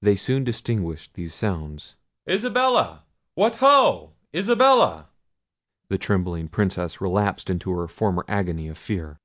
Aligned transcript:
They 0.00 0.14
soon 0.14 0.44
distinguished 0.44 1.14
these 1.14 1.34
sounds— 1.34 1.96
"Isabella! 2.30 3.02
what, 3.34 3.56
ho! 3.56 4.12
Isabella!" 4.32 5.08
The 5.88 5.98
trembling 5.98 6.46
Princess 6.46 7.00
relapsed 7.00 7.50
into 7.50 7.72
her 7.72 7.88
former 7.88 8.24
agony 8.28 8.68
of 8.68 8.78
fear. 8.78 9.18